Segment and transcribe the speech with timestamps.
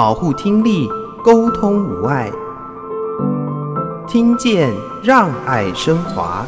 [0.00, 0.88] 保护听力，
[1.22, 2.32] 沟通无碍，
[4.08, 4.72] 听见
[5.04, 6.46] 让爱升华。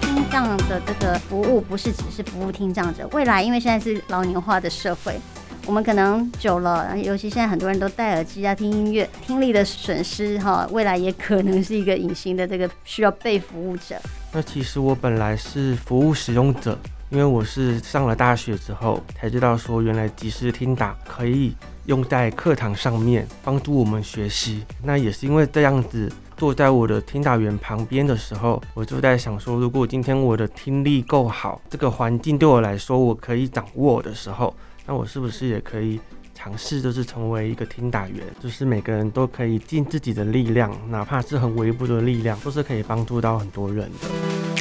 [0.00, 5.18] 听障的这个服务不是只是服务听障者，未来因为现在是老年化的社会。
[5.66, 13.96] 我们可能久了，尤其现在很多人都戴耳机啊，听音乐，听力的损失哈，未来也可能是一个隐形的这个需要被服务者。
[14.30, 16.78] 那其实我本来是服务使用者，
[17.12, 21.54] 因为我是上了大学之后才知道说，原来即时听打可以
[21.84, 24.64] 用在课堂上面帮助我们学习。
[24.82, 34.56] 那也是因为这样子，坐在我的听打员旁边的时候，我就在想说，如果今天我的听力够好，这个环境对我来说我可以掌握的时候。
[34.86, 36.00] 那我是不是也可以
[36.34, 38.24] 尝试，就是成为一个听打员？
[38.40, 44.51] 就是每个人都可以尽自己的力量，哪怕是很微薄的力量，都是可以帮助到很多人的。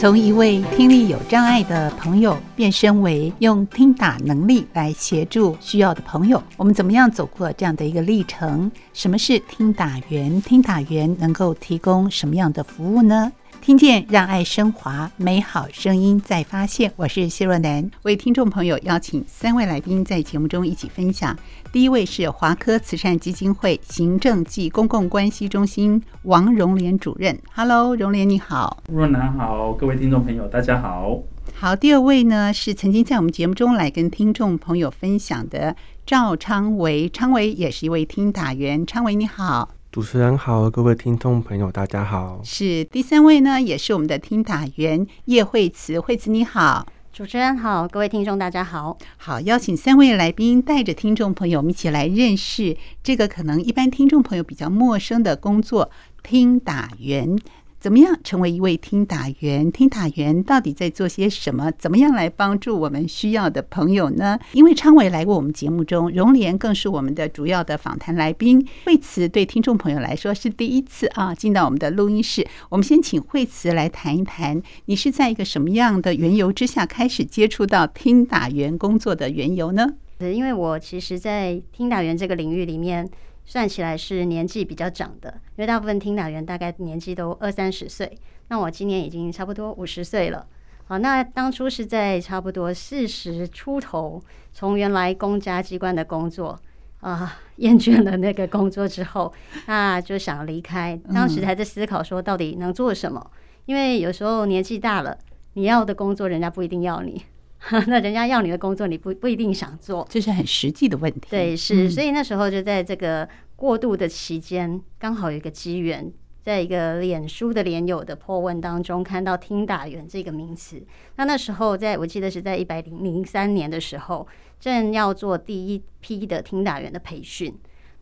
[0.00, 8.72] 从一位听力有障碍的朋友变身为用听打能力来协助需要的朋友，我们怎么样走过这样的一个历程？
[8.94, 10.40] 什么是听打员？
[10.40, 13.30] 听打员能够提供什么样的服务呢？
[13.60, 16.90] 听见让爱升华，美好声音在发现。
[16.96, 21.36] 我是谢若楠，为听众朋友邀请三位来宾在节目中一起分享。
[21.70, 27.38] 第一位是华科慈善基金会行政暨公共关系中心王荣莲主任。
[27.54, 28.82] Hello，荣莲你好。
[28.88, 31.18] 若楠好，各位听众朋友大家好。
[31.54, 38.86] 好，第二位呢是曾经在我们节目中来跟听众朋友分享的赵昌维，昌维也是一位听打员。
[38.86, 39.68] 昌维你好。
[39.92, 42.40] 主持人好，各位听众朋友，大家好。
[42.44, 46.86] 是第三位呢，也是我们的听打员叶惠慈，惠慈你好。
[47.12, 48.96] 主持人好，各位听众大家好。
[49.16, 55.90] 好，邀请三位来宾带着听众朋友我们一起来认识这个可能一般听众朋友比较陌生的工作——
[56.22, 57.36] 听打员。
[57.80, 59.72] 怎么样成为一位听打员？
[59.72, 61.72] 听打员到底在做些什么？
[61.78, 64.38] 怎么样来帮助我们需要的朋友呢？
[64.52, 68.62] 因为昌伟来过我们节目中，荣廉更是我们的主要的访谈来宾。
[68.84, 72.46] 惠慈对听众朋友来说是第一次啊，进到我们的录音室。
[72.68, 79.94] 我们先请惠慈来谈一谈，你是在一个什么样的缘由之下开始接触到听打员工作的缘由呢？
[80.18, 83.08] 因为我其实，在听打员这个领域里面。
[83.50, 88.16] 算起来是年纪比较长的，因为大部分听打员大概年纪都二三十岁，
[88.46, 90.46] 那我今年已经差不多五十岁了。
[90.84, 94.22] 好，那当初是在差不多四十出头，
[94.52, 96.56] 从原来公家机关的工作
[97.00, 99.34] 啊，厌倦了那个工作之后，
[99.66, 100.96] 那就想离开。
[101.12, 103.32] 当时还在思考说到底能做什么，
[103.66, 105.18] 因为有时候年纪大了，
[105.54, 107.20] 你要的工作人家不一定要你。
[107.86, 111.28] 那人家要你的工作，你不不一定想做，这是很实际的问题。
[111.30, 116.10] 对，是，所以那时候就在这个过渡的期间，刚好有一个机缘，
[116.42, 120.82] 在一个脸书的脸友的破问当中，看到“听打员”这个名词。
[121.16, 124.26] 那那时候，在我记得是在一百零零三年的时候，
[124.58, 127.54] 正要做第一批的听打员的培训。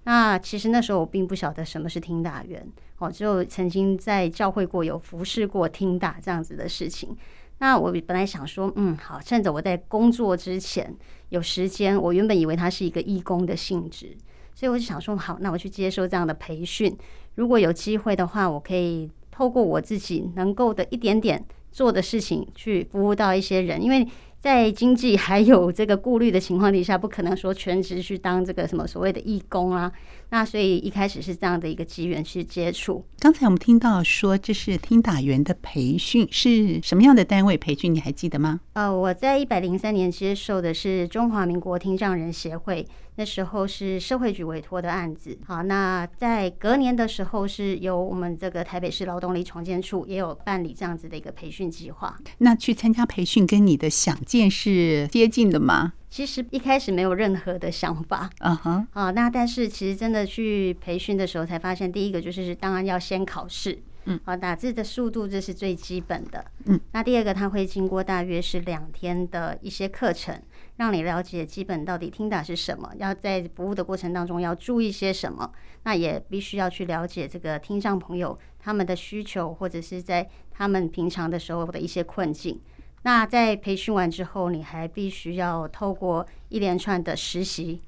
[0.04, 2.66] 那其实那时候我并不晓得什么是听打员，
[2.98, 7.14] 哦，只有曾经在教会过有服侍过听打这样子的事情。
[7.58, 10.94] 那我本来想说，嗯，好，趁着我在工作之前
[11.30, 14.16] 有时间，我原本以为它是一个义工的性质，
[14.54, 16.96] 所以我就想说，好，那我去接受这样的培训。
[17.34, 24.06] 如果有机会的话，我可以透过我自己能够的一点点做的事情，去服务到一些人，因为。
[24.40, 29.90] 在经济还有这个顾虑的情况底下，不可能说全职去当这个什么所谓的义工啊。
[30.30, 33.04] 那所以一开始是这样的一个机缘去接触。
[33.18, 37.92] 刚才我们听到说这是听打员的培训，是什么样的单位培训？
[37.92, 38.60] 你还记得吗？
[38.74, 42.86] 呃，我在一百零三年接受的是中华民国听障人协会。
[43.18, 52.16] 那时候是社会局委托的案子，好，那在隔年的时候是由我们这个台北市劳动力重建处也有办理这样子的一个培训计划。
[52.38, 55.94] 那去参加培训跟你的想见是接近的吗？
[56.08, 63.82] 其实一开始没有任何的想法， 嗯哼，啊，那但是其实真的去培训的时候才发现，第一个就是当然要先考试。
[64.10, 66.42] 嗯，好，打字的速度这是最基本的。
[66.64, 70.40] 嗯，那第二个，它会经过大约是两天的一些课程，
[70.78, 75.52] 让你了解基本到底听打是什么，要在服务的过程当中要注意些什么。
[75.84, 82.60] 那也必须要去了解这个听障朋友他们的需求，或者是在他们平常的时候的一些困境。
[83.02, 87.80] 那在培训完之后，你还必须要透过一连串的实习，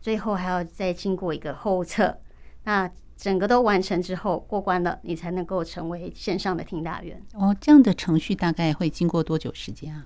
[0.00, 2.18] 最后还要再经过一个后测。
[2.64, 7.20] 那整个都完成之后过关了，你才能够成为线上的听打员。
[7.34, 10.04] 哦，这样的程序大概会经过多久时间啊？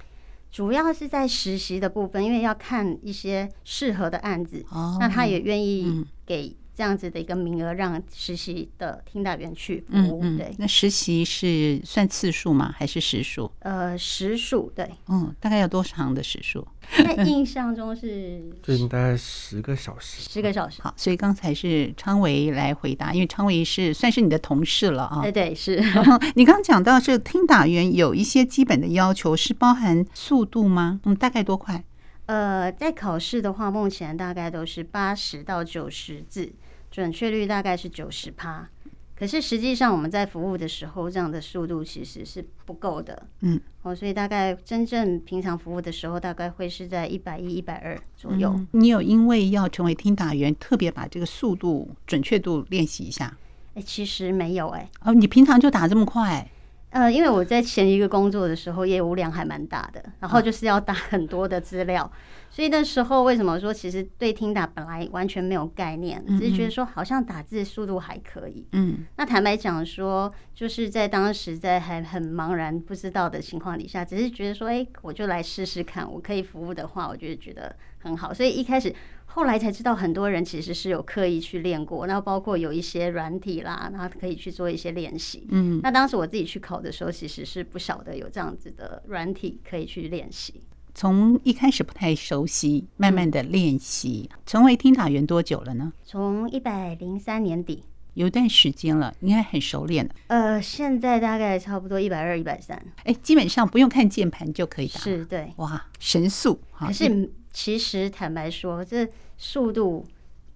[0.53, 10.23] 主要是在实习的部分，因为要看一些适合的案子，哦，那他也愿意给这样子的一个名额，让实习的听打员去服务。
[10.23, 12.75] 嗯嗯、对，那实习是算次数吗？
[12.77, 13.51] 还是时数？
[13.59, 14.91] 呃，时数对。
[15.09, 16.67] 嗯，大概要多长的时数？
[16.99, 20.29] 那印象中是最近大概十个小时。
[20.31, 20.81] 十个小时。
[20.83, 25.21] 好，所以刚才是昌维来回答，因为昌维是算是你的同事了啊。
[25.23, 25.77] 对对是。
[26.35, 31.01] 你刚刚讲到这听打员有一些基本的要求，是包含速度吗？
[31.05, 31.85] 嗯，大概多快？
[32.27, 36.53] 呃，在考试的话，目前大概都是八十到九十字，
[36.93, 38.69] 准确率大概是九十趴。
[39.17, 43.27] 可是实际上我们在服务的时候，这样的速度其实是不够的。
[43.41, 48.53] 嗯，哦，所以大概真正平常服务的时候，大概会是在一百一、一百二左右。
[48.55, 48.67] 嗯。
[48.73, 53.37] 你有因为要成为听打员，特别把这个速度准确度练习一下？
[53.75, 55.11] 哎、欸，其实没有哎、欸。
[55.11, 56.51] 哦，你平常就打这么快？
[56.93, 62.11] 呃，因为我在前一个工作的时候，业务量还蛮大的，然后就是要打很多的资料，
[62.51, 68.67] 所以那时候为什么说其实对听打本来完全没有概念，只是觉得说好像打字速度还可以。
[68.73, 78.95] 嗯，那坦白讲说，就是在当时在还很茫然不知道的情况底下，只是觉得说，哎，我就来试试看，我可以服务的话，我就觉得很好，所以一开始。
[79.35, 85.47] 后来才知道，很多人其实是有刻意去练过，然后包括有一些软体啦，然后可以去做一些练习。
[85.51, 90.61] 嗯，那当时我自己去考的时候，其实是不晓得有这样子的软体可以去练习。
[90.95, 95.91] 从一开始不太熟悉，慢慢的练习，成为听打员多久了呢？
[96.05, 100.11] 从一百零三年底，有一段时间了，应该很熟练了。
[100.27, 102.79] 呃，现在大概差不多一百二、一百三。
[103.05, 105.01] 哎，基本上不用看键盘就可以打。
[105.01, 105.51] 是，对。
[105.57, 106.61] 哇，神速！
[106.79, 107.33] 可是。
[107.53, 109.07] 其实坦白说，这
[109.37, 110.05] 速度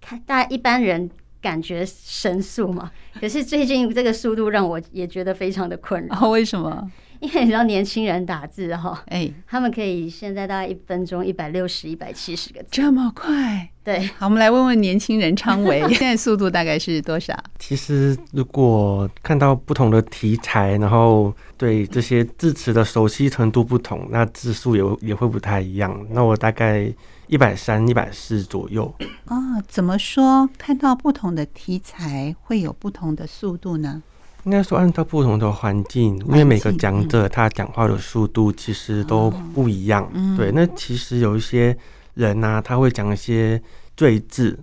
[0.01, 1.09] 看大家一般人
[1.39, 6.29] 感觉神速嘛，可是最近这个速度让我也觉得非常的困扰。
[6.29, 6.91] 为什么？
[7.21, 13.69] 因为你知道年轻人打字哈，哎，他们可以现在大概一分钟一百六十、一百七十个字，这么快？
[13.83, 14.05] 对。
[14.17, 17.35] 好，我们来问问年轻人昌维， 现在速度大概是多少？
[17.59, 26.05] 其实如果看到不同的题材，然后对这些字词的熟悉程度不同，那字数也也会不太一样。
[26.11, 26.91] 那我大概
[27.27, 28.93] 一百三、一百四左右。
[29.25, 29.37] 哦，
[29.67, 30.49] 怎么说？
[30.57, 34.03] 看到不同的题材会有不同的速度呢？
[34.47, 40.09] 应该说，按照不同的环境，因为每个讲者他讲话的速度其实都不一样。
[40.37, 41.77] 对，那其实有一些
[42.13, 43.61] 人呢，他会讲一些
[43.97, 44.57] 赘字，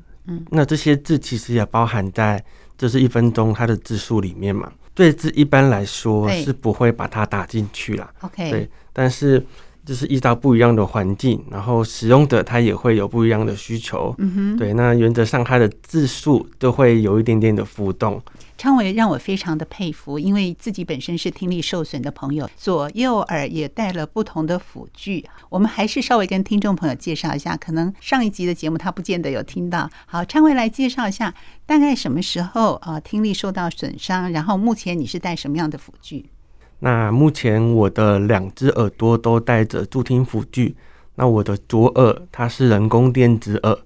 [0.49, 2.43] 那这些字其实也包含在
[2.79, 4.73] 这是一分钟他的字数里面嘛。
[4.95, 8.11] 赘字一般来说是不会把它打进去啦。
[8.23, 9.45] OK，对，但是
[9.85, 14.15] 就是遇到不一样的环境，然后使用者他也会有不一样的需求。
[14.17, 18.23] 嗯哼，对，那原则上他的字数都会有一点点的浮动。
[18.57, 25.25] 昌伟让我非常的佩服，因为自己本身是听力受损的朋友，左右耳也带了不同的辅具。
[25.51, 29.91] 我们还是稍微跟听众朋友介绍一下，可能上一集的节目他不见得有听到。
[30.07, 31.35] 好，昌伟来介绍一下，
[31.67, 34.31] 大概什么时候啊听力受到损伤？
[34.33, 36.31] 然后目前你是带什么样的辅具？
[36.79, 40.77] 那目前我的两只耳朵都带着助听辅具。
[41.17, 43.79] 那我的左耳它是人工电子耳，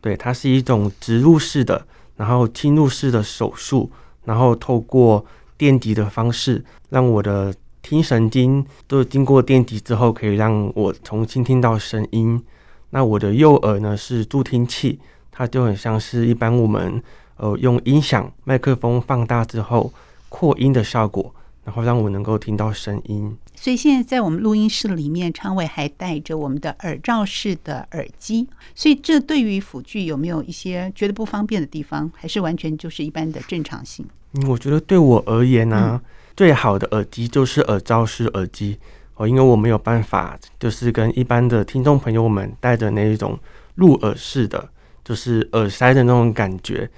[0.00, 1.86] 对，它是一种植入式的，
[2.16, 3.90] 然后侵入式的手术。
[4.24, 5.24] 然后透过
[5.56, 12.42] 电极的方式，让我的听神经都经过电极之后，可以让我重新听到声音。
[12.90, 17.02] 那我的右耳呢是助听器，它就很像是一般我们
[17.36, 19.92] 呃用音响麦克风放大之后
[20.28, 23.36] 扩音的效果，然后让我能够听到声音。
[23.54, 28.48] 所以现在在我们录音室里面，昌伟还戴着我们的耳罩式的耳机。
[28.74, 34.04] 所以这对于辅具有没有一些觉得不方便的地方，还是完全就是一般的正常性？
[34.32, 36.02] 嗯，我觉得对我而言呢、啊，
[36.36, 38.78] 最好的耳机就是耳罩式耳机
[39.14, 43.38] 哦，因为我没有办法，就是跟一般的听众朋友们戴着那一种
[43.76, 44.68] 入耳式的，
[45.04, 46.90] 就是耳塞的那种感觉。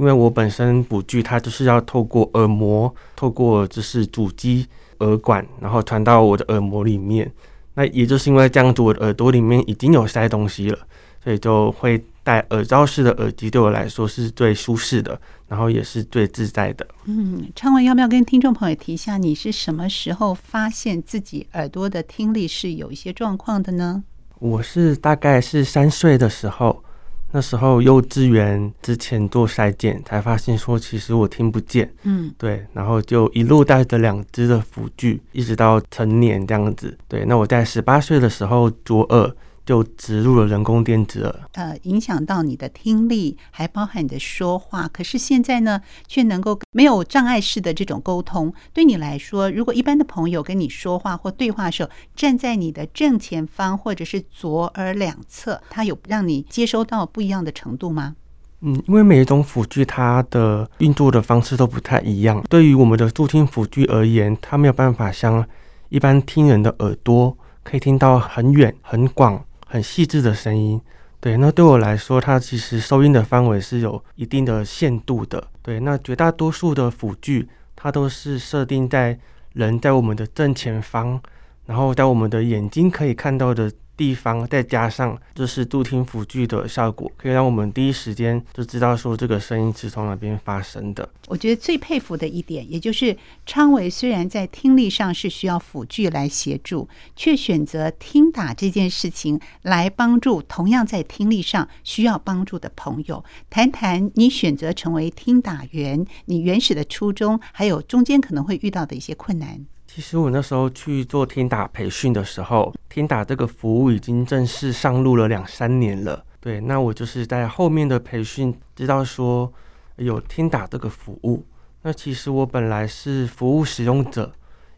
[0.00, 4.66] 因为我本身补具它就是要透过耳膜，透过就是主机。
[5.02, 7.32] 耳管，然后传到我的耳膜里面。
[7.72, 10.78] 那也就是因为这样子，我的耳朵里面已经有塞东西了，
[11.24, 16.86] 所以就会戴耳罩式的耳机，对我来说是最舒适的，然后也是最自在的。
[17.06, 24.04] 嗯，昌文要不要跟听众朋友提一下，你是什么时候发现自己耳朵的听力是有一些状况的呢？
[24.38, 26.84] 我是大概是三岁的时候。
[27.32, 36.96] 那时候幼稚园之前做筛检，才发现说其实我听不见，嗯，对，然后就一路带着两只的辅具，一直到成年这样子。
[37.08, 39.30] 对，那我在十八岁的时候左耳。
[39.70, 44.88] 就植入了人工电子耳，呃，影响到你的听力，还包含你的说话。
[44.88, 48.52] 可是现在呢，却能够没有障碍式的这种沟通。
[48.72, 58.16] 对你来说，如果一般的朋友跟你说话或对话的时候，站在你的正前方或者是左耳两侧，它有让你接收到不一样的程度吗？
[58.62, 62.42] 嗯，因为每一种辅具它的运作的方式都不太一样。
[62.50, 65.46] 对于我们的助听辅具而言，它没有办法像
[65.90, 70.80] 一般听人的耳朵可以听到很远、很广、很细致的声音。
[71.20, 75.46] 对，那对我来说，它其实收音的范围是有一定的限度的。
[75.62, 79.16] 对，那绝大多数的辅具，它都是设定在
[79.52, 81.20] 人在我们的正前方，
[81.66, 83.70] 然后在我们的眼睛可以看到的。
[84.00, 91.06] 地方再加上就是助听辅具的效果，可以让我们第一时间就知道说这个声音是从哪边发生的。
[91.28, 93.14] 我觉得最佩服的一点，也就是
[93.44, 103.22] 昌伟虽然在听力上是需要辅具来协助，却选择听打这件事情来帮助同样在听力上需要帮助的朋友。
[103.50, 109.66] 谈谈你选择成为听打员，你原始的初衷，还有中间可能会遇到的一些困难。
[109.92, 116.24] 其实我那时候去做听打培训的时候，听打这个服务已经正式上路了两三年了。
[116.38, 119.52] 对，那我就是在后面的培训知道说
[119.96, 121.44] 有听打这个服务。
[121.82, 124.32] 那其实我本来是服务使用者，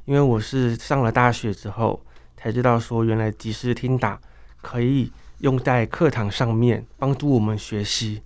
[0.07, 2.03] 因为我是上了大学之后
[2.35, 4.19] 才知道说原来即时听打
[4.63, 8.23] 可以用在课堂上面帮助我们学习。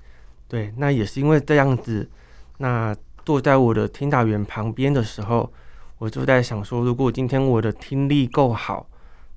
[0.47, 2.09] 对，那也是因为这样子，
[2.59, 5.53] 那坐在我的听打员旁边的时候。
[5.99, 8.87] 我就在想说，如果今天我的听力够好，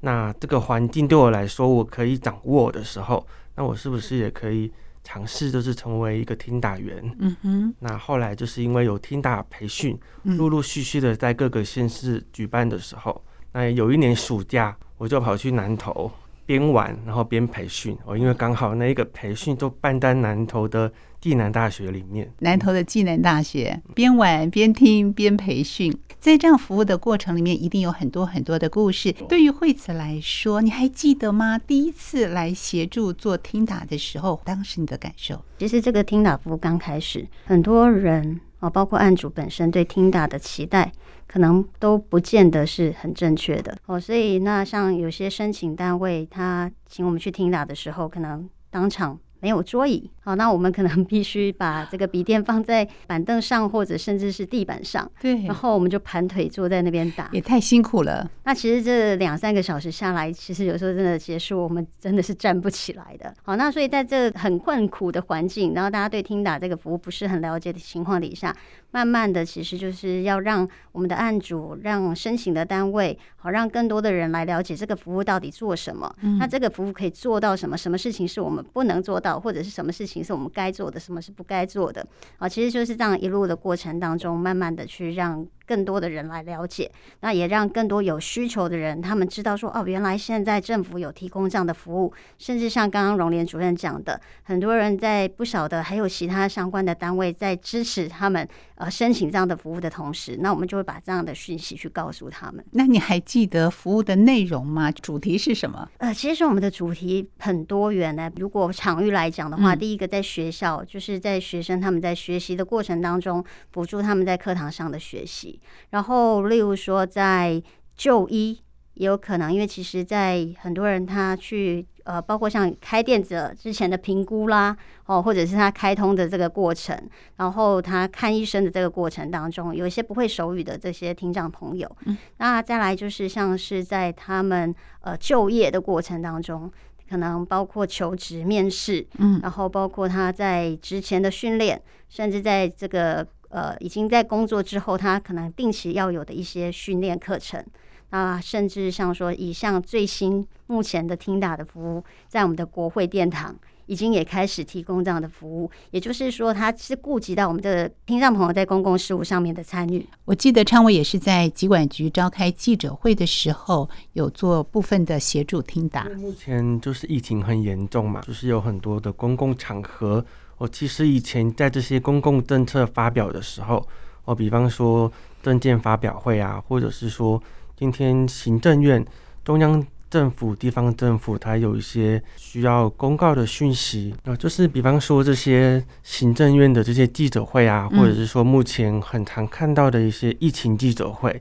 [0.02, 3.26] 那这个环境对我来说我可以掌握的时候，
[3.56, 4.72] 那我是不是也可以
[5.04, 7.16] 尝试，就是成为一个听打员？
[7.20, 7.74] 嗯哼。
[7.80, 13.22] 那后来就是因为有听打培训，陆陆续续的在各个县市举办的时候，
[13.54, 16.12] 那有一年暑假，我就跑去南投
[16.50, 17.96] 边玩然后边培训。
[18.06, 20.92] 哦，因为刚好那一个培训都办在南投的。
[21.22, 29.12] 暨南大学里面，南投的暨南大学，边玩边听边培训，在这样服务的过程里面，一定有很多很多的故事。
[29.28, 31.60] 对于惠慈来说，你还记得吗？
[31.60, 35.44] 第一次来协助做听打的时候，当时你的感受？
[35.58, 40.92] 其实这个听打服务刚开始，很多人哦，包括案主本身对听打的期待，
[41.28, 44.00] 可能都不见得是很正确的哦。
[44.00, 49.20] 所以，那像有些申请单位，他请我们去听打的时候，可能当场。
[49.42, 58.30] 没有桌椅，好，那我们可能 必须把这个笔电放在板凳上，或者甚至是地板上，对，然后我们就盘腿坐在那边打，也太辛苦了。
[58.44, 63.34] 那其实这两三个小时下来，其实有时候真的结束，我们真的是站不起来的。
[63.42, 68.56] 好，那所以在这很困苦的环境，然后大家对听打这个服务不是很了解的情况底下，
[68.92, 76.14] 慢慢的其实就是要让我们的案主、让申请的单位，好，让更多的人来了解这个服务到底做什么。
[76.22, 77.76] 嗯，那这个服务可以做到什么？
[77.76, 79.40] 什么事情是我们不能做到？
[79.40, 82.06] 或者是什么事情是我们该做的，什么是不该做的
[82.38, 82.48] 啊？
[82.48, 102.66] 其实就是这样一路的过程当中，慢慢的去让更多的人来了解，那也让更多有需求的人，他们知道说，哦，原来现在政府有提供这样的服务，甚至像刚刚荣联主任讲的，很多人在不晓得还有其他相关的单位在支持他们呃申请这样的服务的同时，那我们就会把这样的讯息去告诉他们。
[102.72, 104.92] 那你还记得服务的内容吗？
[104.92, 105.88] 主题是什么？
[106.00, 108.32] 呃，其实我们的主题很多元呢。
[108.38, 115.59] 如果场域来讲的话，嗯、第一个在学校，就是在学生他们在学习的过程当中，辅助他们在课堂上的学习。
[115.90, 117.62] 然后，例如说在
[117.96, 118.60] 就医
[118.96, 124.76] 也有可能，因为其实，在很多人他去呃，包括像开店者之前的评估啦，
[125.06, 126.98] 哦，或者是他开通的这个过程，
[127.38, 136.72] 然后他看医生的这个过程当中，有一些不会手语的这些听障朋友，嗯，那再来就是像是在他们呃就业的过程当中。
[137.10, 147.64] 可能包括求职面试，嗯，然后包括他在之前的训练，甚至在这个呃已经在工作之后，他可能定期要有的一些训练课程，
[148.10, 153.56] 啊，甚至像说以上最新目前的听打的服务，在我们的国会殿堂。
[153.90, 160.06] 已经也开始提供这样的服务，也就是说，他是顾及到我们的听障朋友在公共事务上面的参与。
[160.26, 166.04] 我记得昌伟也是在疾管局召开记者会的时候，有做部分的协助听打。
[166.20, 170.24] 目前就是疫情很严重嘛，就是有很多的公共场合。
[170.60, 173.84] 我其实以前在这些公共政策发表的时候，
[174.26, 175.12] 我比方说
[175.42, 177.42] 政见发表会啊，或者是说
[177.76, 179.04] 今天行政院
[179.44, 179.84] 中央。
[180.10, 191.40] 政府、地方政府，它有一些需要公告的讯息，啊，就是比方说这些行政院的这些记者会啊，或者是说目前很常看到的一些疫情记者会，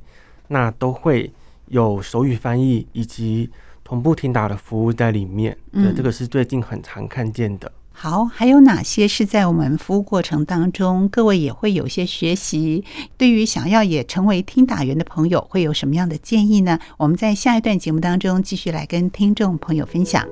[0.49, 1.33] 那都会
[1.69, 3.49] 有手语翻译以及
[3.83, 5.57] 同步听打的服务在里面。
[5.73, 7.73] 对，这个是最近很常看见的。
[8.01, 12.85] 好，还有哪些是在我们服务过程当中，各位也会有些学习？
[13.17, 16.79] 对于想要也成为听打员的朋友，会有什么样的建议呢？
[16.97, 20.25] 我们在下一段节目当中继续来跟听众朋友分享。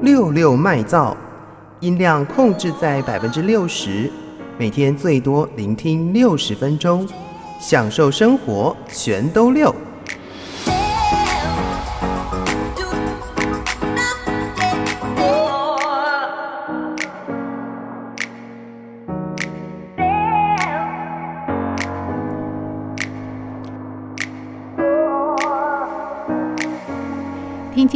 [0.00, 1.14] 六六麦噪，
[1.80, 4.10] 音量控制在百分之六十，
[4.56, 7.06] 每天最多聆听六十分钟，
[7.60, 9.74] 享受生活全都六。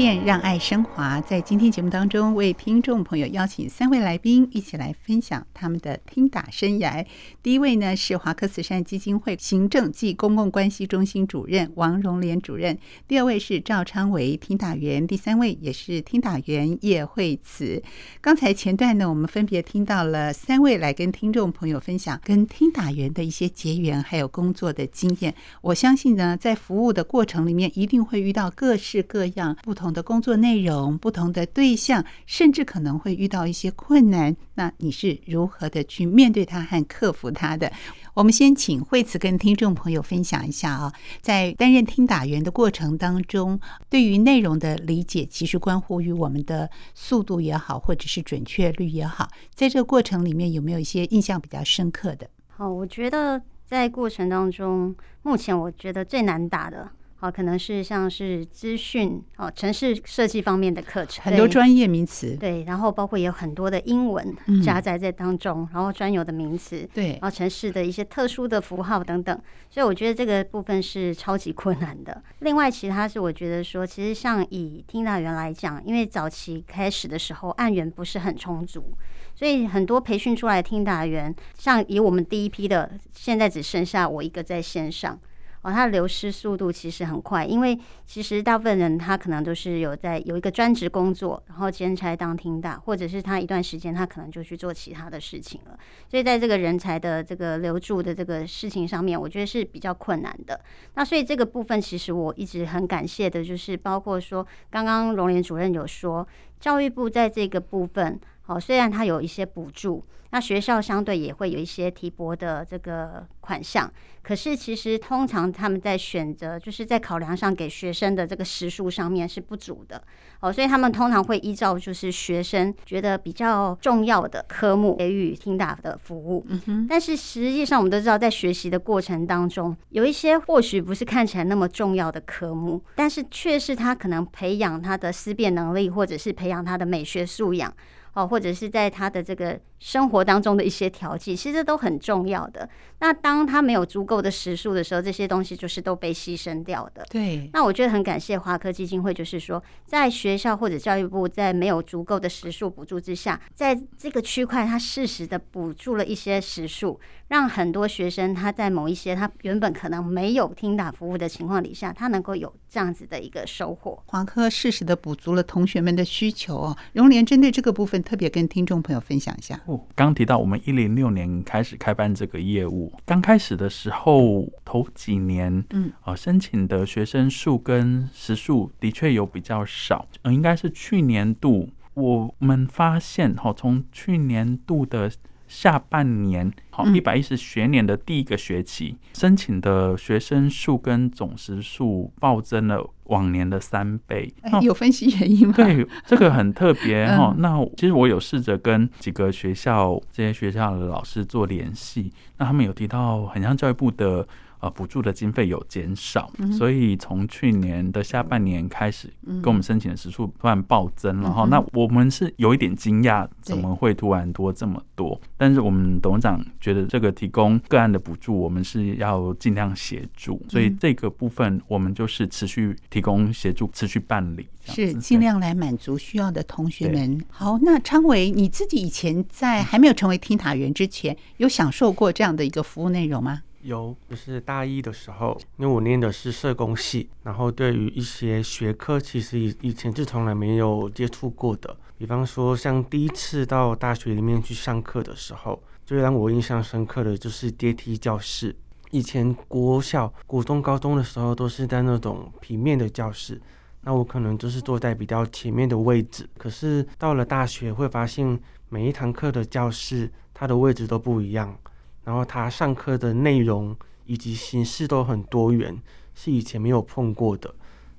[0.02, 7.06] 让爱升华，在今天节目当中，为听众朋友邀请三位来宾一起来分享他们的听打生涯。
[7.40, 17.80] 第一位呢是华科慈善基金会行政暨公共关系中心主任王荣莲主任，第二位是赵昌维听打员，第三位也是听打员叶惠慈。
[18.21, 25.32] 刚才前段呢，我们分别听到了三位来跟听众朋友分享跟听打员的一些结缘，还有工作的经验。
[25.61, 29.56] 我相信呢，在服务的过程里面，一定会遇到各式各样。
[29.62, 34.37] 不同的工作内容，不同的对象，甚至可能会遇到一些困难。
[34.55, 37.71] 那你是如何的去面对它和克服它的？
[38.15, 43.59] 我们先请惠慈跟听众朋友分享一下啊，在担任听打员的过程当中，
[43.89, 49.29] 对于内容的理解，其实关乎于我们的速度也好，或者是准确率也好。
[49.55, 52.29] 在这个过程里面，有没有一些印象比较深刻的？
[52.49, 56.91] 好，我觉得在过程当中，目前我觉得最难打的。
[57.23, 72.21] 哦，可能是像是资讯哦，城市设计方面的课程，很多专业名词，对，然后包括也有很多的英文夹杂在当中，嗯、然后专有的名词，对，然后城市的一些特殊的符号等等，所以我觉得这个部分是超级困难的。
[72.41, 78.93] 另外，其他是我觉得说，其实像以听大员来讲，因为早期开始的时候案源不是很充足，
[79.37, 85.17] 所以很多培训出来的听打员，像以我们第一批的，现在只剩下我一个在线上。
[85.62, 95.78] 哦，它的流失速度其实很快，因为其实大部分人他可能都是有在有一个专职工作，然后兼差当听大，或者是他一段时间他可能就去做其他的事情了。
[96.09, 100.60] 所以在这个人才的这个留住的这个事情上面，我觉得是比较困难的。
[100.95, 106.26] 那所以这个部分其实我一直很感谢的，就是包括说刚刚荣联主任有说，
[106.58, 108.21] 教育部在这个部分。
[108.47, 113.91] 哦，虽然它有一些补助，那学校相对也会有一些提拨的这个款项，
[114.23, 120.02] 可是其实通常他们在选择，就是在考量上给学生的这个时数上面是不足的。
[120.41, 126.45] 哦，所以他们通常会依照就是学生觉得比较重要的科目给予听打的服务。
[126.49, 126.87] 嗯哼。
[126.89, 137.73] 但是实际上我们都知道，在学习的过程当中，有一些或许不是看起来那么重要的科目，但是却是他可能培养他的思辨能力，或者是培养他的美学素养。
[138.15, 142.69] 哦，或者是在他的这个生活当中的一些调剂，其实都很重要的。
[143.01, 147.05] 那当他没有足够的时数的时候，这些东西就是都被牺牲掉的。
[147.11, 147.51] 对。
[147.53, 164.01] 那我觉得很感谢华科基金会，就是说，在学校或者教育部在没有足够的时数补助之下，在这个区块，他适时的补助了一些时数，让很多学生他在某一些他原本可能没有听打服务的情况底下，他能够有这样子的一个收获。
[164.07, 166.77] 华科适时的补足了同学们的需求哦。
[166.93, 168.01] 荣联针对这个部分。
[168.02, 169.80] 特别跟听众朋友分享一下哦。
[169.95, 180.06] 刚提到我们一零六年开始开办这个业务，刚开始的时候头几年，嗯，呃，申请的学生数跟时数的确有比较少。
[180.23, 185.10] 嗯，应该是去年度我们发现，哈，从去年度的
[185.52, 192.91] 下半年，好，一百一十学年的第一个学期，申请的学生数跟总时数暴增了。
[193.06, 195.52] 往年的三倍，有分析原因吗？
[195.54, 197.34] 对，这个很特别 哈。
[197.36, 204.26] 那其实我有试着跟几个学校，这些学校的老师做联系，那他们有提到，很像教育部的。
[204.63, 211.43] 呃，补助的经费有减少，嗯、所以从去年的下半年开始，跟我们申请的时数突然暴增了哈。
[211.43, 215.21] 嗯、那我们是有一点惊讶，怎么会突然多这么多？
[215.37, 227.21] 但是我们董事长觉得这个提供个案的补助，我们是要尽量协助，所以这个部分我们就是持续提供协助，持续办理，是尽量来满足需要的同学们。
[227.29, 233.43] 好，那昌维，你自己以前在还没有成为听塔员之前，有享受过这样的一个服务内容吗？
[233.63, 241.77] 有，就是大一的时候，因为我念的是社工系，然后对于一些学科，其实以以前是从来没有接触过的。
[241.97, 248.55] 比方说，像第一次到大学里面去上课的时候，最让我印象深刻的就是阶梯教室。
[248.91, 253.41] 以前国小、国中、高中的时候都是在那种平面的教室，
[253.83, 256.29] 那我可能就是坐在比较前面的位置。
[256.37, 261.57] 可是到了大学，会发现每一堂课的教室，它的位置都不一样。
[262.04, 265.80] 然后他上课的内容以及形式都很多元，
[266.15, 267.54] 是以前没有碰过的。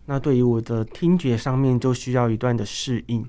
[0.06, 3.26] 那对于我的听觉上面就需要一段的适应，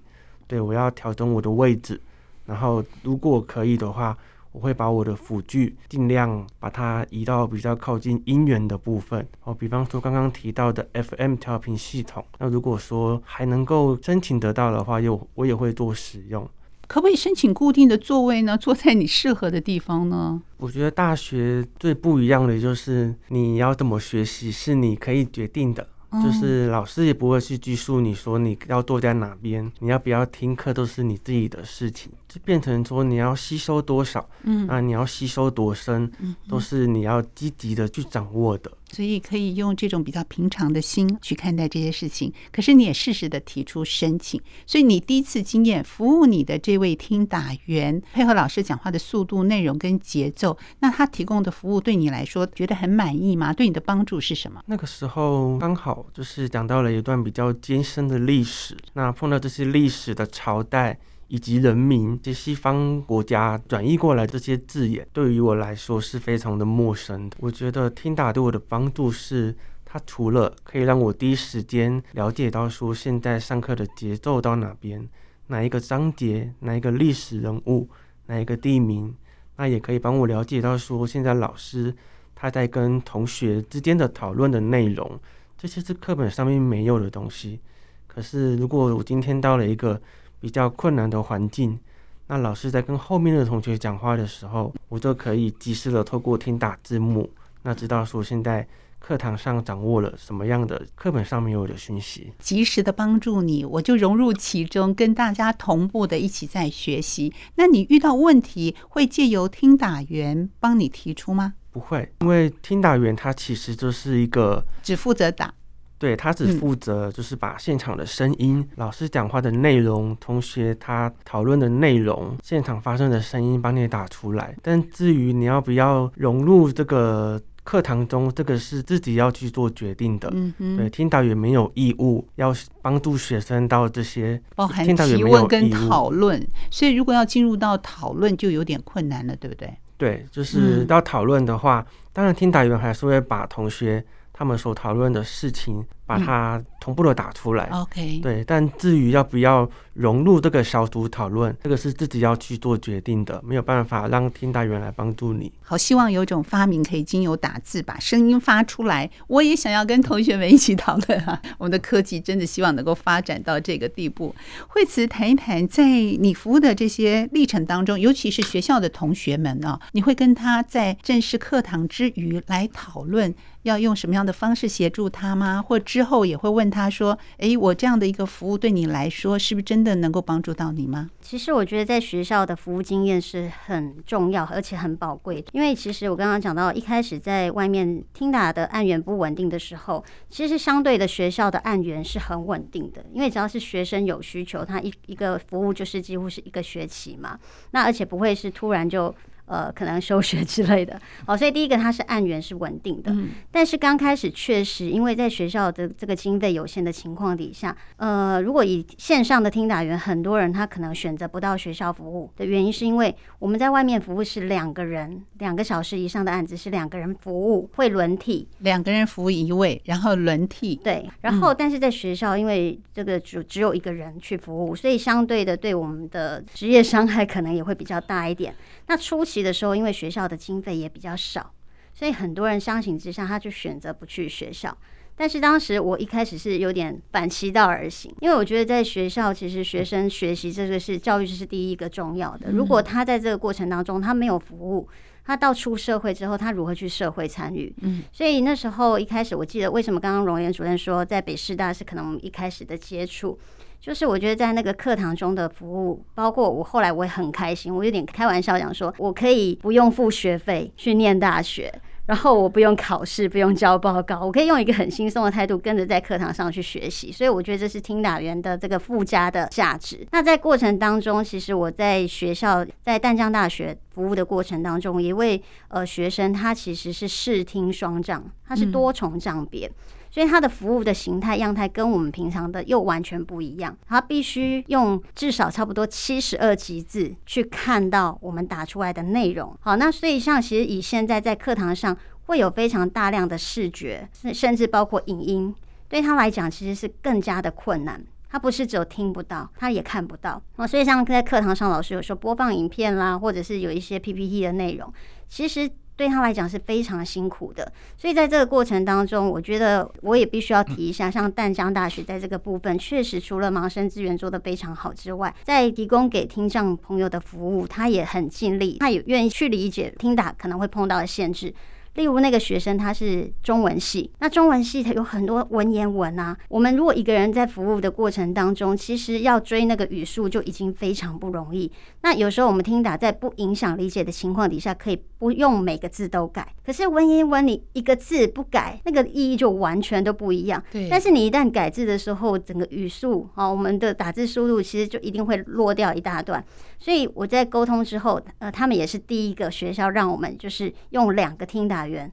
[0.46, 2.00] 对，我要调整我的位置，
[2.46, 4.16] 然后如果可以的话，
[4.50, 12.24] 我会把我的辅具尽量把它移到比较靠近音源的部分哦，比方说刚刚提到的 FM 调频系统。
[12.38, 16.48] 那如果说还能够申请得到的话，又我也会做使用。
[16.87, 18.57] 可不可以申请固定的座位呢？
[18.57, 20.40] 坐在你适合的地方呢？
[20.59, 25.87] 我觉得大学最不一样的就是你要怎么学习是你可以决定的。
[26.23, 38.70] 就是老师也不会去拘束你说你要坐在哪边，你要不要听课都是你自己的事情，就变成说你要吸收多少，嗯，啊，你要吸收多深，嗯，都是你要积极的去掌握的。
[38.94, 42.33] 所以可以用这种比较平常的心去看待这些事情。
[42.52, 53.52] 可是你也适时的提出申请，所以你第一次经验服务你的这位听打员，配合老师讲话的速度、内容跟节奏，那他提供的服务对你来说觉得很满意吗？
[53.52, 54.62] 对你的帮助是什么？
[54.66, 60.96] 那个时候刚好就是讲到了一段比较艰深的历史，那碰到这些历史的朝代。
[61.35, 67.37] 以及人民，这西方国家转译过来这些字眼，对于我来说是非常的陌生的。
[67.40, 69.53] 我觉得听打对我的帮助是，
[69.85, 75.09] 它除了可以让我第一时间了解到说现在上课的节奏到哪边，
[75.49, 77.88] 哪一个章节，哪一个历史人物，
[78.27, 79.12] 哪一个地名，
[79.57, 81.92] 那也可以帮我了解到说现在老师
[82.37, 85.18] 他在跟同学之间的讨论的内容，
[85.59, 87.59] 这些是课本上面没有的东西。
[88.07, 90.01] 可是如果我今天到了一个
[90.44, 91.78] 比较困难的环境，
[92.26, 97.30] 那老师在跟后面的同学讲话的时候，我就可以及时的透过听打字幕，
[97.62, 107.33] 那知道说现在课堂上掌握了什么样的课本上面有的讯息，及时的帮助你，我就融入其中，跟大家同步的一起在学习。
[107.54, 111.54] 那你遇到问题会借由听打员帮你提出吗？
[111.70, 115.54] 不会，因为听打员他其实就是一个只负责打。
[115.96, 124.54] 对，他只负责就是把现场的声音、嗯、老师讲话的内容、同学他讨论的内容、现场发生的声音帮你打出来。
[124.61, 130.28] 但至于你要不要融入这个课堂中，这个是自己要去做决定的。
[130.35, 132.52] 嗯哼，对，听导员没有义务要
[132.83, 136.44] 帮助学生到这些，包含提问跟讨论。
[136.70, 139.72] 所以如果要进入到讨论，就有点困难了，对不对？
[139.96, 144.04] 对，就是要讨论的话，嗯、当然听导员还是会把同学。
[144.37, 147.68] 他们所讨论的事情，把它同步的打出来。
[147.72, 148.44] OK，对。
[148.44, 155.50] 但至于要不要融入这个小组讨论，这个是自己要去做决定的，没有办法让听大员来帮助你。
[155.62, 159.10] 好，希望有种发明可以经由打字把声音发出来。
[159.28, 161.40] 我也想要跟同学们一起讨论啊！
[161.58, 164.34] 我们的科技真的希望能够发展到这个地步。
[164.68, 173.34] 惠慈谈一谈，在你服务的这些历程当中，尤其是学校的同学们啊，你会跟他在正式课堂之余来讨论。
[173.64, 175.64] 要用什么样的方式协助他吗？
[175.66, 185.44] 或之后也会问他说：“诶，我这样的一个服务对你来说，是不是真的能够帮助到你吗？”其实我觉得在学校的服务经验是很重要，而且很宝贵。
[185.52, 193.07] 因为其实我刚刚讲到，一开始在外面听打的案源不稳定的时候，其实相对的学校的案源是很稳定的。
[193.12, 197.38] 因为只要是学生有需求，他一一个服务就是几乎是一个学期嘛。
[197.70, 199.14] 那而且不会是突然就。
[199.46, 228.54] 呃，可能休学之类的， 哦，所以第一个它是案源是稳定的，嗯、但是刚开始确实因为在学校的这个经费有限的情况底下，呃，如果以线上的听打员，很多人他可能选择不到学校服务的原因，是因为我们在外面服务是两个人，两个小时以上的案子是两个人服务，会轮替，两个人服务一位，然后轮替，对，然后但是在学校，因为这个只只有一个人去服务，所以相对的对我们的职业伤害可能也会比较大一点。
[228.87, 231.53] 那初期的时候，因为学校的经费也比较少，
[231.92, 234.77] 所以很多人相形之下，他就选择不去学校。
[235.16, 242.51] 但是当时我一开始是有点反其道而行，因为我觉得在学校，其实学生学习这个是教育，是第一个重要的。
[242.51, 244.88] 如果他在这个过程当中他没有服务，
[245.25, 247.73] 他到出社会之后，他如何去社会参与？
[247.83, 253.38] 嗯，所以那时候一开始，我记得为什么刚刚荣岩主任说在北师大是可能我们一开始的接触。
[253.85, 261.70] 就是我觉得在那个课堂中的服务，包括我后来我也很开心，我有点开玩笑讲说，我可以不用付学费去念大学，
[262.07, 270.07] 然后我不用考试，不用交报告，我可以用一个很轻松的态度跟着在课堂上去学习，所以我觉得这是听打员的这个附加的价值。
[270.12, 279.66] 那在过程当中，其实我在学校在淡江大学服务的过程当中，一位呃学生他其实是视听双障，他是多重障别。
[279.66, 279.73] 嗯
[280.14, 289.53] 所以它的服务的形态样态跟我们平常的又完全不一样，它必须用至少差不多七十二级字去看到我们打出来的内容。
[289.59, 291.96] 好，那所以像其实以现在在课堂上
[292.27, 295.53] 会有非常大量的视觉，甚至包括影音，
[295.88, 298.00] 对他来讲其实是更加的困难。
[298.31, 300.40] 他不是只有听不到，他也看不到。
[300.55, 304.92] 哦，所以像在课堂上，老师有时候播放影片啦，或者是有一些 PPT 的内容，
[305.29, 305.68] 其实。
[305.96, 321.54] 对他来讲是非常辛苦的，所以在这个过程当中，我觉得我也必须要提一下，像淡江大学在这个部分，确实除了盲生资源做得非常好之外，在提供给听障朋友的服务，他也很尽力，他也愿意去理解听打可能会碰到的限制。
[321.94, 326.37] 例如那个学生他是中文系，那中文系他有很多文言文啊。
[326.48, 331.70] 我们如果一个人在服务的过程当中，其实要追那个语速就已经非常不容易。
[332.02, 336.46] 那有时候我们听打在不影响理解的情况底下，可以不用每个字都改。
[336.66, 340.62] 可是文言文你一个字不改，那个意义就完全都不一样。
[340.72, 340.88] 对。
[340.88, 346.44] 但是你一旦改字的时候，整个语速啊，我们的打字速度其实就一定会落掉一大段。
[346.78, 352.11] 所以我在沟通之后，呃，他们也是第一个学校让我们就是用两个听打员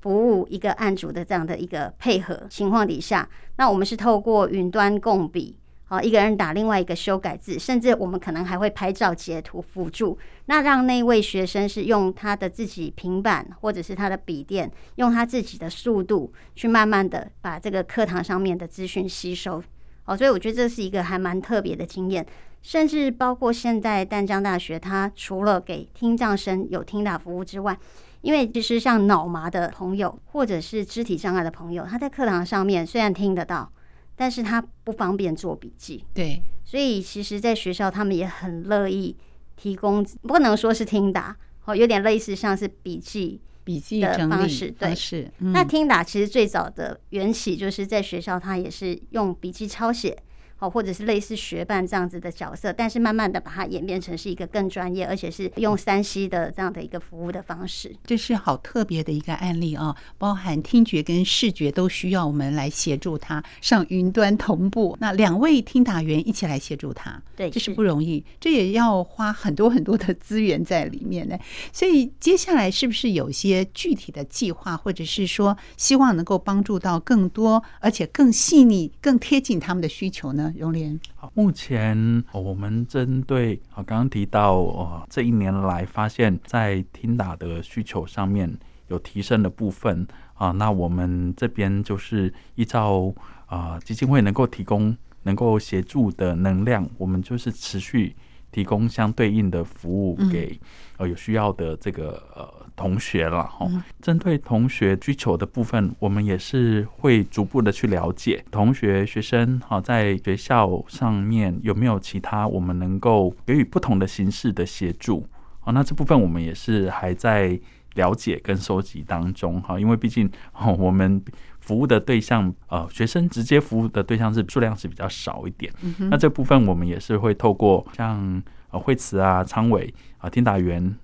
[0.00, 19.62] 服务一个案主的这样的一个配合情况底下，那我们是透过云端共笔，好，一个人打另外一个修改字，甚至我们可能还会拍照截图辅助，那让那位学生是用他的自己平板或者是他的笔电，用他自己的速度去慢慢的把这个课堂上面的资讯吸收，
[20.04, 22.24] 好，所以我觉得这是一个还蛮特别的经验。
[22.62, 27.78] 甚至包括现在淡江大学，它除了给听障生有听打服务之外，
[28.22, 33.70] 因为其实像脑麻的朋友或者是肢体障碍的朋友，他在课堂上面虽然听得到，
[34.16, 36.04] 但是他不方便做笔记。
[36.12, 39.16] 对，所以其实，在学校他们也很乐意
[39.56, 44.70] 提供，不能说是听打，哦，有点类似像是笔记笔记的方式。
[44.70, 45.30] 对，是。
[45.38, 50.16] 那听打其实最早的缘起就是在学校，他也是用笔记抄写。
[50.58, 57.94] 好，或者是类似学伴这样子的角色，但是慢慢的把它演变成是一个更专业，而且是用三 C 的这样的一个服务的方式。
[58.04, 64.96] 这是好特别的一个案例啊，包含听觉跟视觉都需要我们来协助他上云端同步。
[64.98, 71.38] 那两位听打员一起来协助他，对，这是不容易，这也要花很多很多的资源在里面呢。
[71.70, 80.45] 所以接下来是不是有些具体的计划，或者是说希望能够帮助到更多，而且更细腻、更贴近他们的需求呢？
[80.56, 88.56] 荣廉，好，目前我们针对啊，刚刚提到哦，这一年来发现，在听打的需求上面
[88.88, 93.12] 有提升的部分啊，那我们这边就是依照
[93.46, 98.14] 啊基金会能够提供、能够协助的能量，我们就是持续。
[98.52, 100.58] 提供相对应的服务给
[100.96, 103.66] 呃有需要的这个呃同学了哈。
[104.00, 115.26] 针对同学需求的部分，我们也是会逐步的去了解同学学生哈在学校上面有没有其他我们能够给予不同的形式的协助。
[115.58, 117.58] 好，那这部分我们也是还在
[117.94, 120.30] 了解跟收集当中哈，因为毕竟
[120.78, 121.20] 我们。
[121.58, 125.72] 服务的对象，呃，学生直接服务的对象是数量是比较少一点。
[125.82, 130.96] 嗯、那这部分我们也是会透过像呃惠慈啊、昌伟啊、天达员。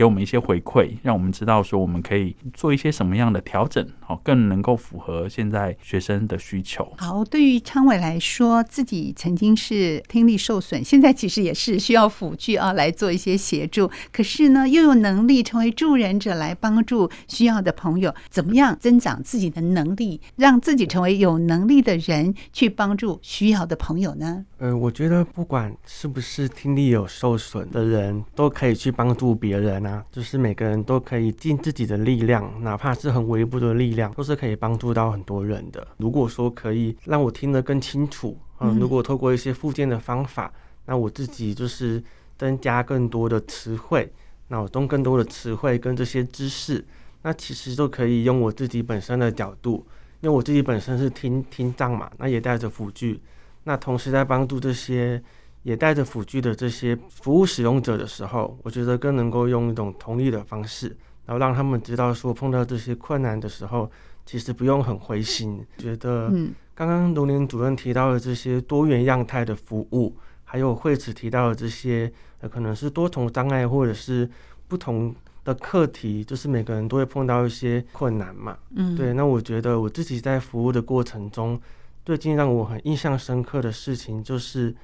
[0.00, 6.90] 给我们一些回馈，让我们知道说我们可以做一些什么样的调整，好，更能够符合现在学生的需求。
[6.96, 13.90] 好，对于昌伟来说，自己曾经是听力受损，现在其实也是需要辅具啊来做一些协助。
[14.10, 24.46] 可是呢，又有能力成为助人者来帮助需要的朋友，怎么样增长自己的能力，让自己成为有能力的人去帮助需要的朋友呢？
[24.56, 29.89] 呃，我觉得不管是不是听力有受损的人，都可以去帮助别人啊。
[30.12, 35.86] 就是每个人都可以尽自己的力量，哪怕是很微薄的力量，都是可以帮助到很多人的。
[35.96, 40.52] 如果说可以让我听得更清楚，嗯，如果透过一些附件的方法，
[40.86, 42.02] 那我自己就是
[42.36, 44.12] 增加更多的词汇，
[44.48, 46.84] 脑中更多的词汇跟这些知识，
[47.22, 49.86] 那其实都可以用我自己本身的角度，
[50.20, 53.20] 因为我自己本身是听听障嘛，那也带着辅具。
[53.64, 55.22] 那同时在帮助这些
[55.62, 60.96] 也带着辅具的这些服务使用者的时候，我觉得更能够用一种同理的方式，
[61.26, 63.90] 然后让他们知道说碰到这些困难的时候，
[64.24, 65.64] 其实不用很灰心。
[65.76, 66.32] 觉得
[66.74, 74.28] 刚刚龙林主任提到的这些多元样态的服务，还有惠慈提到的这些，呃，可能是多重障碍或者是
[74.66, 78.56] 不同的课题，就是每个人都会碰到一些困难嘛。
[78.74, 79.12] 嗯，对。
[79.12, 81.60] 那我觉得我自己在服务的过程中。
[82.02, 84.74] 最近让我很印象深刻的事情，就是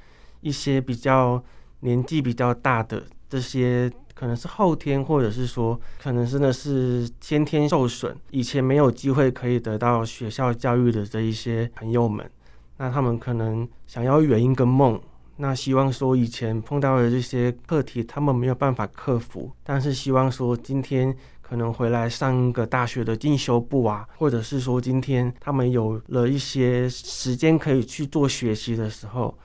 [0.47, 1.43] 一些比较
[1.81, 12.31] 年纪比较大的这些，可能是后天，或者是说，可能真的是先天受损，以前没有机会可以得到学校教育的这一些朋友们，
[12.77, 15.01] 那他们可能想要圆一个梦，
[15.39, 29.37] 那希望说以前碰到的这些课题，他们没有办法克服，但是希望说今天可能回来上个大学的进修部啊，或者是说今天他们有了一些时间可以去做学习的时候，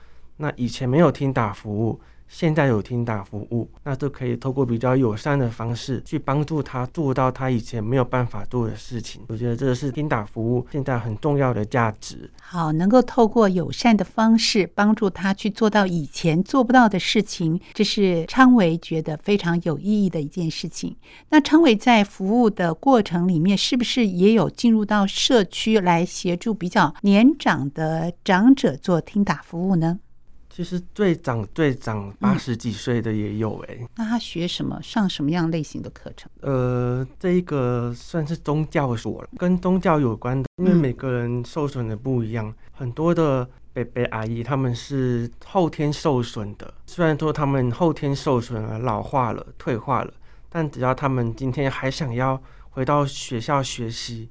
[0.42, 2.00] 那以前没有听打服务。
[2.28, 9.20] 现在有听打服务，那就可以透过比较友善的方式去帮助他做到他以前没有办法做的事情。
[9.28, 12.30] 我觉得这是听打服务现在很重要的价值。
[12.40, 20.96] 好，能够透过友善的方式帮助他去做到以前做不到的事情，这是昌维觉得非常有意义的一件事情。
[21.28, 29.98] 那昌维在服务的过程里面，是不是也有进入到社区来协助比较年长的长者做听打服务呢？
[30.54, 34.78] 其实最长最长八十几岁的也有哎、欸嗯，那他学什么？
[34.82, 36.30] 上什么样类型的课程？
[36.42, 50.12] 呃，这一个算是宗教所了，跟宗教有关的，因为每个人受损的不一样，嗯、很多的伯伯阿姨他们是后天受损的，虽然说他们后天受损了、老化了、退化了，
[50.50, 52.38] 但只要他们今天还想要
[52.68, 54.28] 回到学校学习。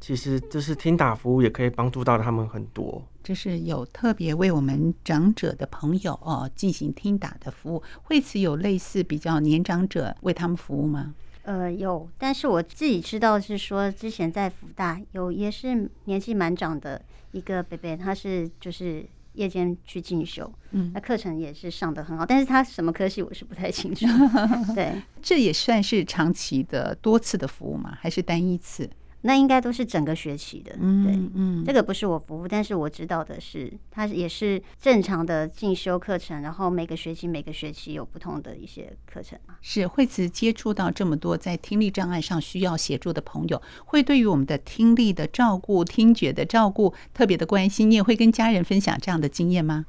[0.00, 3.04] 其实这是听打服务也可以帮助到他们很多。
[3.28, 11.14] 就是有特别为我们长者的朋友哦进行听打的服务，惠慈有类似比较年长者为他们服务吗？
[11.42, 24.06] 呃，有，但是我自己知道是说，之前在福大有也是年纪蛮长的一个贝贝，他是就是夜间去进修，嗯，那课程也是上的很好，但是他什么科系我是不太清楚。
[24.74, 27.94] 对，这也算是长期的多次的服务吗？
[28.00, 28.88] 还是单一次？
[29.22, 39.38] 那应该都是整个学期的，嗯、对，嗯，这个不是我服务，但是我知道的是，它也是正常的进修课程，然后每个学期每个学期有不同的一些课程。
[39.60, 49.86] 是惠慈接触到这么多在听力障碍上需要协助的朋友，会对于我们的听力的照顾、听觉的照顾特别的关心，你也会跟家人分享这样的经验吗？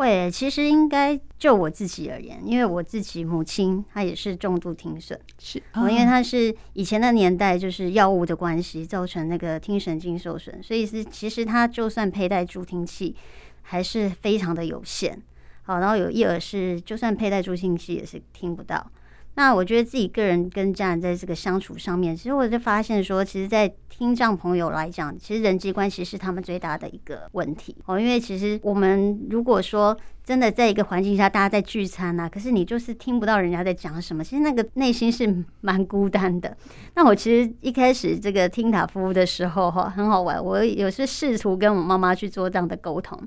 [0.00, 13.14] 会，其实应该就我自己而言，因为我自己母亲她也是重度听损，是，因为她是以前的年代就是药物的关系造成那个听神经受损，所以是其实她就算佩戴助听器
[13.60, 15.20] 还是非常的有限，
[15.64, 18.90] 好，然后有一耳是就算佩戴助听器也是听不到。
[19.40, 27.98] 那我觉得自己个人跟家人在这个相处上面，其实我就发现说，其实，在听障朋友来讲，其实人际关系是他们最大的一个问题哦。
[27.98, 36.54] 因为其实我们如果说真的在一个环境下，大家在聚餐呐，可是你就是听不到人家在讲什么，其实那个内心是蛮孤单的。
[36.94, 43.18] 那我其实一开始这个听塔夫的时候哈，很好玩，我有时试图跟我妈妈去做这样的沟通。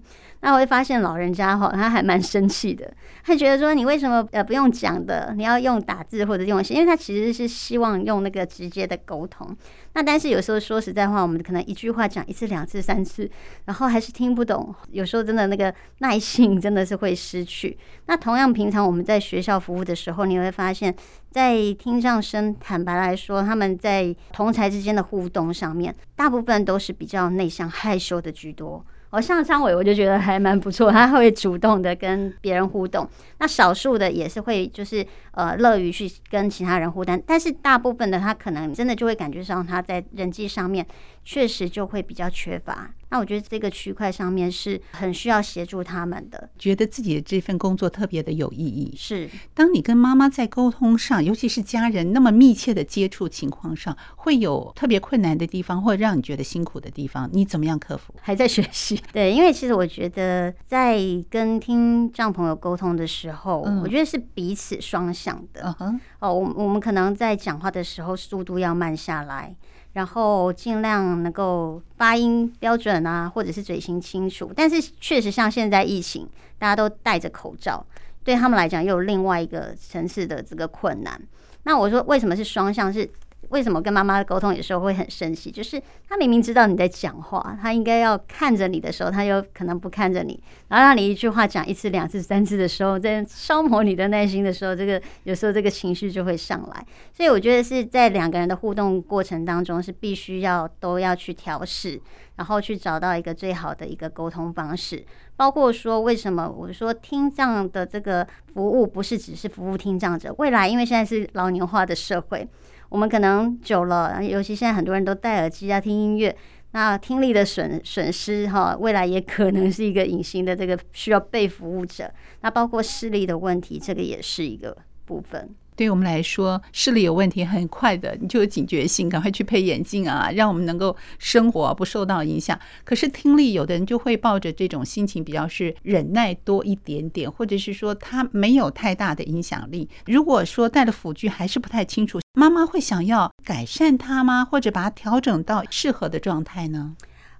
[0.44, 9.56] 那我会发现老人家哈，他还蛮生气的，他觉得说你为什么呃不用讲的，你要用打字或者用写，因为他其实是希望用那个直接的沟通。
[9.94, 13.30] 那但是有时候说实在话，我们可能一句话讲一次、两次、三次，
[13.66, 17.78] 然后还是听不懂，有时候真的那个耐性真的是会失去。
[18.08, 20.94] 那同样平常我们在学校服务的时候，你会发现，
[21.32, 28.86] 在听障生坦白来说，他们在同侪之间的互动上面，大部分都是比较内向、害羞的居多。
[29.14, 33.08] 我，像张伟，我就觉得还蛮不错，他会主动的跟别人互动。
[33.38, 37.22] 那少数的也是会，就是呃，乐于去跟其他人互动。
[37.28, 40.84] 但是大部分的他可能真的就会感觉上他在人际上面
[41.24, 42.94] 确实就会比较缺乏。
[43.10, 48.92] 那我觉得这个区块上面是很需要协助他们的，觉得自己的这份工作特别的有意义。
[48.98, 58.16] 是，当你跟妈妈在沟通上，尤其是家人那么密切的接触情况上，会有特别困难的地方，或者让你觉得辛苦的地方，你怎么样克服？
[58.20, 59.00] 还在学习。
[59.14, 65.70] 对，因为其实我觉得在跟听障朋友沟通的时候，嗯、我觉得是彼此双向的。
[65.70, 66.34] 哦、uh，huh.
[66.34, 69.56] 我我们可能在讲话的时候速度要慢下来。
[69.94, 74.52] 然后尽量能够发音标准啊，或者是嘴型清楚。
[74.56, 76.28] 但是确实像现在疫情，
[76.60, 77.86] 大家都戴着口罩，
[78.24, 81.22] 对他们来讲又有另外一个层次的这个困难。
[81.64, 82.92] 那我说为什么是双向？
[82.92, 83.10] 是
[83.54, 85.52] 为什么跟妈妈沟通有时候会很生气？
[85.52, 96.86] 就是他明明知道你在讲话，他应该要看着你的时候，他又可能不看着你，然后让你一句话讲一次、两次、三次的时候，在消磨你的耐心的时候，这个有时候这个情绪就会上来。
[97.14, 102.02] 所以我觉得是在两个人的互动过程当中，是必须要都要去调试，
[102.38, 105.06] 然后去找到一个最好的一个沟通方式。
[105.36, 112.48] 包括说为什么我说听障的这个服务不是只是服务听障者，未来因为现在是老年化的社会。
[112.94, 116.36] 我们可能久了，尤其现在很多人都戴耳机啊，听音乐，
[116.74, 122.08] 那听力的损损失哈，未来也可能是一个隐形的这个需要被服务者。
[122.42, 125.50] 那包括视力的问题，这个也是一个部分。
[125.76, 132.58] 对我们来说，视力有问题，很快的你就有警觉性，赶快去配眼镜啊，让我们能够生活不受到影响。
[132.84, 139.90] 可是听力，有的人就会抱着这种心情，比较是忍耐多一点点，或者是说他没有太大的影响力。
[140.06, 144.44] 如果说戴了辅具还是不太清楚，妈妈会想要改善它吗？
[144.44, 146.96] 或者把它调整到适合的状态呢？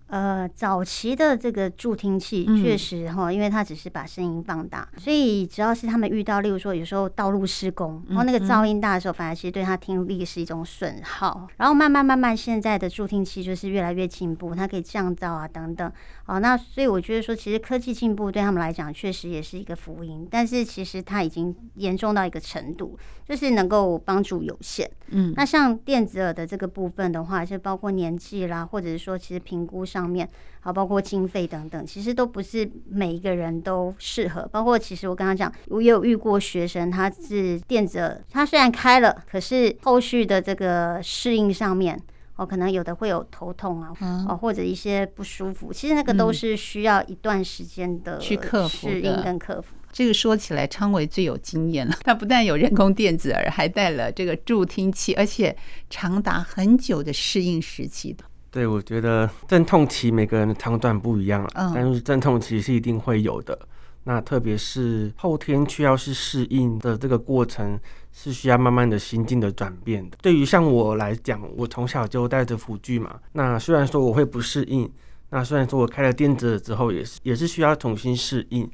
[0.08, 11.48] 呃，早期的这个助听器确实哈，因为它只是把声音放大，所以只要是他们遇到，例如说有时候道路施工，然后那个噪音大的时候，反而其实对他听力是一种损耗。
[11.58, 15.92] 然后慢慢慢慢，现在的助听器就是越来越进步，它可以降噪啊等等。
[16.26, 22.98] 好，那所以我觉得说，其实科技进步对他们来讲确实也是一个福音，但是其实它已经严重到一个程度，
[23.28, 24.90] 就是能够帮助有限。
[25.10, 30.28] 嗯，那像电子耳的这个部分的话，就包括年纪啦，或者是说其实评估上面，
[30.62, 34.48] 好，包括经费等等，其实都不是每一个人都适合。
[34.50, 42.02] 包括其实我刚刚讲，我也有遇过学生，他是电子耳，他虽然开了，可是后续的这个适应上面，
[42.44, 43.92] 哦，可能有的会有头痛啊，
[44.28, 49.70] 哦，或者一些不舒服，其实那个都是需要一段时间的去克服适应跟克服。
[49.92, 51.96] 这个说起来，昌维最有经验了。
[52.04, 55.56] 他不但有人工电子耳，还带了这个助听器，而且
[55.90, 58.24] 长达很久的适应时期的。
[58.50, 63.58] 对，我觉得阵痛期每个人的长短不一样了，嗯，但是阵痛期是一定会有的。
[64.06, 67.80] 那特别是后天需要是适应的这个过程，
[68.14, 70.18] 是需要慢慢的心境的转变的。
[70.22, 74.90] 对于像我来讲，我从小就带着辅具嘛，那虽然说我会不适应，
[75.32, 78.70] 那虽然说我开了电子之后，也是也是需要重新适应。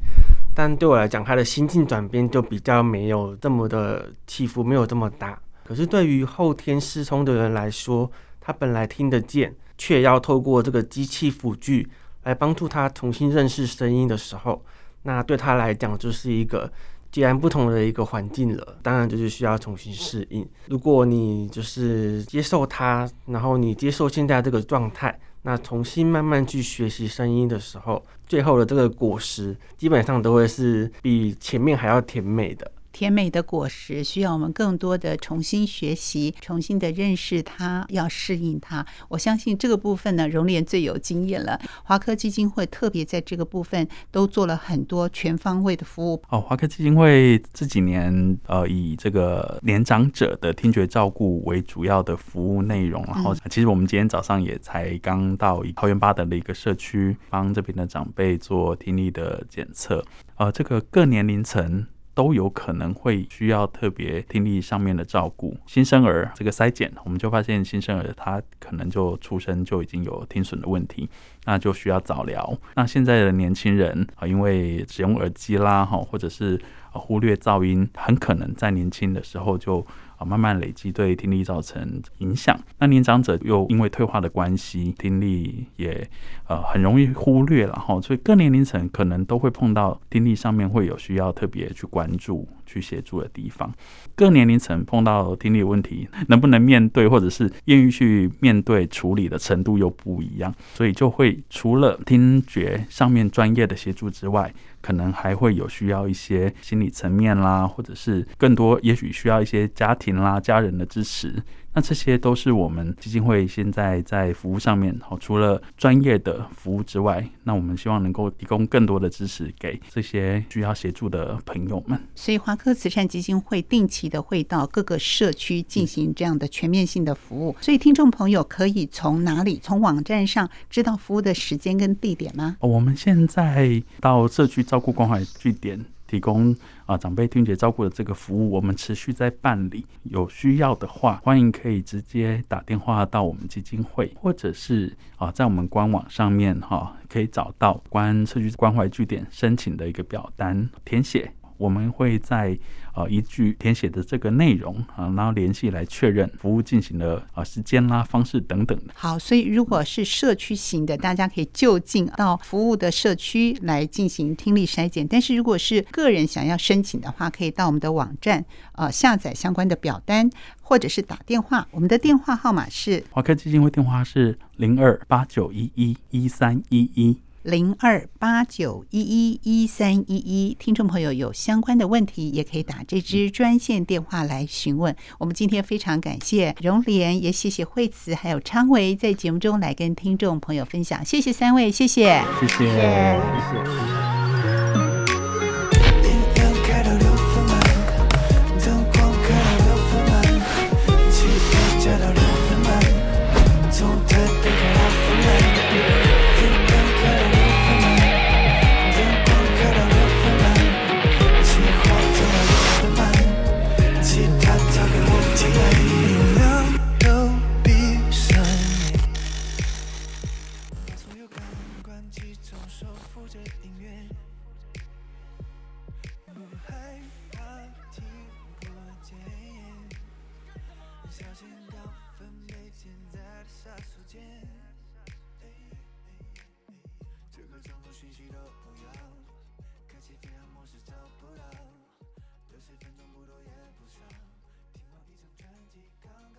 [0.53, 5.41] 但对我来讲，他的心境转变就比较没有这么的起伏，没有这么大。
[5.63, 8.11] 可是对于后天失聪的人来说，
[8.41, 11.87] 他本来听得见，却要透过这个机器辅具
[12.23, 14.61] 来帮助他重新认识声音的时候，
[15.03, 16.69] 那对他来讲就是一个
[17.11, 18.77] 既然不同的一个环境了。
[18.81, 20.47] 当然就是需要重新适应。
[20.67, 25.19] 如果你就是接受它，然后你接受现在这个状态。
[25.41, 32.69] 那重新慢慢去学习声音的时候，最后的这个果实基本上都会是比前面还要甜美的。
[32.91, 38.85] 甜美的果实需要我们更多的重新学习，重新的认识它，要适应它。
[39.07, 41.59] 我相信这个部分呢，荣联最有经验了。
[41.83, 46.21] 华科基金会特别在这个部分都做了很多全方位的服务。
[46.29, 53.03] 哦，华科基金会这几年呃，以这个年长者的听觉照顾为主要的服务内容。
[53.05, 60.03] 然后，其实我们今天早上也才刚到桃园八德的一个社区，帮这边的长辈做听力的检测。
[60.35, 61.85] 呃，这个各年龄层。
[62.13, 65.57] 都有可能会需要特别听力上面的照顾。
[65.65, 71.09] 新生儿这个筛检，我们就发现新生儿他可能就出生就已经有听损的问题，
[71.45, 72.57] 那就需要早疗。
[72.75, 76.59] 那现在的年轻人啊，因为使用耳机啦，哈，或者是
[76.91, 79.85] 忽略噪音，很可能在年轻的时候就。
[80.19, 82.59] 啊，慢慢累积对听力造成影响。
[82.77, 86.07] 那年长者又因为退化的关系，听力也
[86.47, 93.73] 呃很容易忽略了哈，所以各年龄层可能都会碰到听力上面会有需要特别去关注、去协助的地方。
[94.15, 104.53] 各年龄层碰到听力问题，能不能面对或者是愿意去面对处理的程度又不一样，所以就会除了听觉上面专业的协助之外。
[104.81, 111.35] 可能还会有需要一些心理层面啦，或者是更多，也许需要一些家庭啦、家人的支持。
[111.73, 121.99] 那这些都是我们基金会现在在服务上面，好，除了专业的服务之外，那我们希望能够提供更多的支持给这些需要协助的朋友们。
[122.15, 127.55] 所以华科慈善基金会定期的会到各个社区进行这样的全面性的服务。
[127.61, 129.59] 所以听众朋友可以从哪里？
[129.61, 132.57] 从网站上知道服务的时间跟地点吗？
[132.59, 135.85] 我们现在到社区照顾关怀据点。
[136.09, 136.55] 提供
[136.87, 139.85] 啊长辈听觉照顾的这个服务，我们持续在办理。
[140.03, 151.31] 有需要的话，欢迎可以直接打电话到我们基金会，或者是啊在我们官网上面哈，可以找到关社区关怀据点申请的一个表单填写。
[151.57, 152.57] 我们会在
[152.99, 158.93] 呃依据填写的这个内容啊，然后联系来确认服务进行的啊时间啦、方式等等的。
[158.93, 165.07] 好，所以如果是社区型的，大家可以就近到服务的社区来进行听力筛检。
[165.07, 168.43] 但是如果是个人想要申请的话，可以到我们的网站
[168.73, 170.29] 呃下载相关的表单，
[170.61, 171.65] 或者是打电话。
[171.71, 177.17] 我们的电话号码是华科基金会电话是零二八九一一一三一一。
[177.43, 184.95] 零二八九一一一三一一，听众朋友有相关的问题，也可以打这支专线电话来询问。
[185.17, 194.18] 我们今天非常感谢荣莲，也谢谢惠慈还有昌维在节目中来跟听众朋友分享，谢谢三位，谢谢，谢谢，谢谢。